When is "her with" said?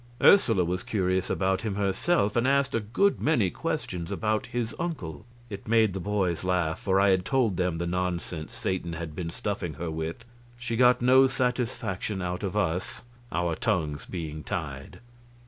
9.75-10.25